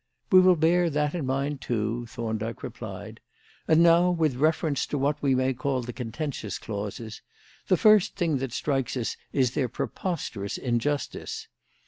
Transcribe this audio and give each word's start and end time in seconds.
"We 0.31 0.39
will 0.39 0.55
bear 0.55 0.89
that 0.89 1.13
in 1.13 1.27
mind, 1.27 1.61
too," 1.61 2.07
Thorndyke 2.07 2.63
replied. 2.63 3.19
"And 3.67 3.83
now 3.83 4.09
with 4.09 4.33
reference 4.35 4.87
to 4.87 4.97
what 4.97 5.21
we 5.21 5.35
may 5.35 5.53
call 5.53 5.83
the 5.83 5.93
contentious 5.93 6.57
clauses: 6.57 7.21
the 7.67 7.77
first 7.77 8.15
thing 8.15 8.37
that 8.39 8.51
strikes 8.51 8.97
us 8.97 9.15
is 9.31 9.51
their 9.51 9.69
preposterous 9.69 10.57
injustice. 10.57 11.47